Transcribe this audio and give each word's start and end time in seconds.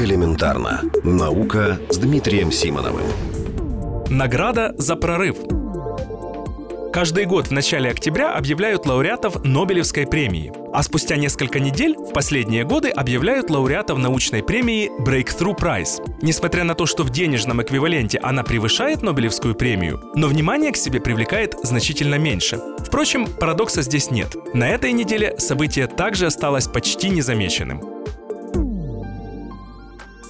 Элементарно. 0.00 0.80
Наука 1.04 1.78
с 1.90 1.98
Дмитрием 1.98 2.50
Симоновым. 2.50 3.04
Награда 4.08 4.74
за 4.78 4.96
прорыв. 4.96 5.36
Каждый 6.90 7.26
год 7.26 7.48
в 7.48 7.50
начале 7.50 7.90
октября 7.90 8.32
объявляют 8.32 8.86
лауреатов 8.86 9.44
Нобелевской 9.44 10.06
премии. 10.06 10.54
А 10.72 10.82
спустя 10.82 11.16
несколько 11.16 11.60
недель, 11.60 11.96
в 11.96 12.14
последние 12.14 12.64
годы, 12.64 12.88
объявляют 12.88 13.50
лауреатов 13.50 13.98
научной 13.98 14.42
премии 14.42 14.90
Breakthrough 15.02 15.54
Prize. 15.54 16.02
Несмотря 16.22 16.64
на 16.64 16.74
то, 16.74 16.86
что 16.86 17.02
в 17.02 17.10
денежном 17.10 17.62
эквиваленте 17.62 18.18
она 18.22 18.42
превышает 18.42 19.02
Нобелевскую 19.02 19.54
премию, 19.54 20.02
но 20.14 20.28
внимание 20.28 20.72
к 20.72 20.76
себе 20.76 20.98
привлекает 20.98 21.56
значительно 21.62 22.14
меньше. 22.14 22.58
Впрочем, 22.78 23.26
парадокса 23.26 23.82
здесь 23.82 24.10
нет. 24.10 24.34
На 24.54 24.70
этой 24.70 24.92
неделе 24.92 25.38
событие 25.38 25.86
также 25.88 26.24
осталось 26.24 26.68
почти 26.68 27.10
незамеченным. 27.10 27.99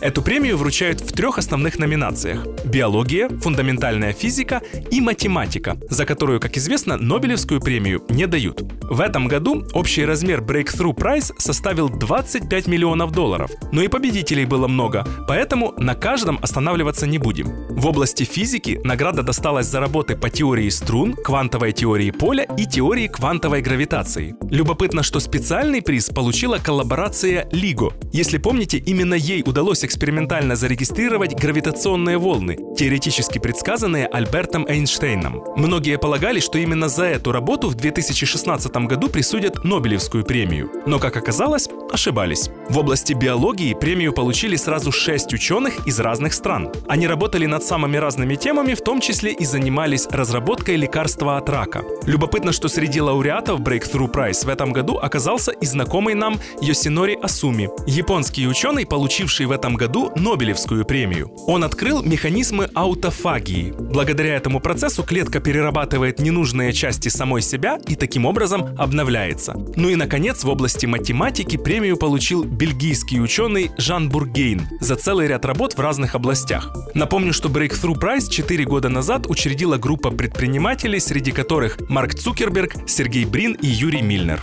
Эту 0.01 0.23
премию 0.23 0.57
вручают 0.57 1.03
в 1.03 1.13
трех 1.13 1.37
основных 1.37 1.79
номинациях– 1.79 2.47
биология, 2.65 3.29
фундаментальная 3.29 4.15
физика 4.15 4.63
и 4.91 4.99
математика, 4.99 5.77
за 5.91 6.07
которую, 6.07 6.41
как 6.41 6.57
известно, 6.57 6.97
Нобелевскую 6.97 7.61
премию 7.61 8.03
не 8.09 8.27
дают. 8.27 8.63
В 8.83 9.01
этом 9.01 9.29
году 9.29 9.67
общий 9.75 10.07
размер 10.07 10.41
Breakthrough 10.41 10.97
Prize 10.97 11.35
составил 11.37 11.91
25 11.91 12.67
миллионов 12.67 13.13
долларов. 13.13 13.51
Но 13.73 13.83
и 13.83 13.89
победителей 13.89 14.47
было 14.47 14.69
много, 14.69 15.07
поэтому 15.29 15.75
на 15.77 15.95
каждом 15.95 16.39
останавливаться 16.41 17.07
не 17.07 17.19
будем. 17.19 17.69
В 17.69 17.87
области 17.87 18.25
физики 18.25 18.81
награда 18.83 19.23
досталась 19.23 19.67
за 19.67 19.81
работы 19.81 20.17
по 20.17 20.31
теории 20.31 20.71
струн, 20.71 21.15
квантовой 21.15 21.73
теории 21.73 22.11
поля 22.11 22.47
и 22.57 22.65
теории 22.65 23.07
квантовой 23.07 23.61
гравитации. 23.61 24.35
Любопытно, 24.51 25.03
что 25.03 25.21
специальный 25.21 25.83
приз 25.83 26.09
получила 26.09 26.57
коллаборация 26.57 27.49
LIGO. 27.51 27.93
Если 28.13 28.39
помните, 28.39 28.79
именно 28.79 29.15
ей 29.15 29.43
удалось 29.47 29.85
экспериментально 29.91 30.55
зарегистрировать 30.55 31.35
гравитационные 31.35 32.17
волны, 32.17 32.57
теоретически 32.77 33.41
предсказанные 33.41 34.07
Альбертом 34.07 34.65
Эйнштейном. 34.69 35.43
Многие 35.57 35.99
полагали, 35.99 36.39
что 36.39 36.59
именно 36.59 36.89
за 36.89 37.07
эту 37.07 37.33
работу 37.33 37.69
в 37.69 37.75
2016 37.75 38.73
году 38.87 39.09
присудят 39.09 39.65
Нобелевскую 39.65 40.25
премию. 40.25 40.71
Но, 40.87 41.01
как 41.01 41.17
оказалось, 41.17 41.69
ошибались. 41.93 42.51
В 42.69 42.79
области 42.79 43.15
биологии 43.15 43.75
премию 43.75 44.13
получили 44.13 44.55
сразу 44.55 44.93
шесть 44.93 45.35
ученых 45.35 45.85
из 45.89 45.99
разных 45.99 46.35
стран. 46.35 46.71
Они 46.87 47.09
работали 47.09 47.47
над 47.47 47.65
самыми 47.65 47.97
разными 47.97 48.37
темами, 48.37 48.75
в 48.75 48.85
том 48.85 49.01
числе 49.01 49.33
и 49.33 49.45
занимались 49.45 50.07
разработкой 50.07 50.77
лекарства 50.77 51.37
от 51.37 51.49
рака. 51.49 51.83
Любопытно, 52.07 52.53
что 52.53 52.69
среди 52.69 53.01
лауреатов 53.01 53.59
Breakthrough 53.59 54.13
Prize 54.13 54.47
в 54.47 54.49
этом 54.49 54.73
году 54.73 54.99
оказался 54.99 55.51
и 55.51 55.67
знакомый 55.67 56.15
нам 56.15 56.39
Йосинори 56.61 57.19
Асуми, 57.21 57.71
японский 57.89 58.47
ученый, 58.47 58.87
получивший 58.87 59.47
в 59.47 59.51
этом 59.51 59.80
году 59.81 60.13
Нобелевскую 60.15 60.85
премию. 60.85 61.33
Он 61.47 61.65
открыл 61.65 62.03
механизмы 62.03 62.69
аутофагии. 62.75 63.73
Благодаря 63.79 64.37
этому 64.37 64.61
процессу 64.61 65.03
клетка 65.03 65.41
перерабатывает 65.41 66.21
ненужные 66.21 66.75
части 66.75 67.09
самой 67.09 67.41
себя 67.41 67.79
и 67.89 67.95
таким 67.95 68.27
образом 68.27 68.77
обновляется. 68.77 69.55
Ну 69.77 69.89
и, 69.89 69.97
наконец, 69.97 70.45
в 70.45 70.51
области 70.51 70.85
математики 70.85 71.57
премию 71.57 71.97
получил 71.97 72.45
бельгийский 72.45 73.23
ученый 73.23 73.71
Жан 73.79 74.11
Бургейн 74.11 74.69
за 74.81 74.97
целый 74.97 75.29
ряд 75.29 75.47
работ 75.47 75.73
в 75.73 75.81
разных 75.81 76.15
областях. 76.15 76.77
Напомню, 76.93 77.33
что 77.33 77.49
Breakthrough 77.49 77.99
Prize 77.99 78.29
4 78.29 78.65
года 78.67 78.91
назад 78.91 79.29
учредила 79.29 79.79
группа 79.79 80.11
предпринимателей, 80.11 81.01
среди 81.01 81.33
которых 81.33 81.79
Марк 81.89 82.15
Цукерберг, 82.15 82.87
Сергей 82.87 83.25
Брин 83.25 83.55
и 83.55 83.67
Юрий 83.67 84.03
Мильнер. 84.03 84.43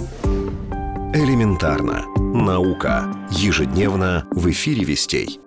Элементарно. 1.14 2.17
Наука. 2.38 3.06
Ежедневно 3.32 4.28
в 4.32 4.50
эфире 4.50 4.84
«Вестей». 4.84 5.40